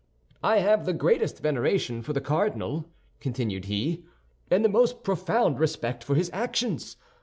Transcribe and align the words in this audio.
"I 0.41 0.61
have 0.61 0.87
the 0.87 0.93
greatest 0.93 1.41
veneration 1.43 2.01
for 2.01 2.11
the 2.11 2.21
cardinal," 2.21 2.89
continued 3.19 3.65
he, 3.65 4.03
"and 4.49 4.65
the 4.65 4.67
most 4.67 5.03
profound 5.03 5.59
respect 5.59 6.03
for 6.03 6.15
his 6.15 6.31
actions. 6.33 6.97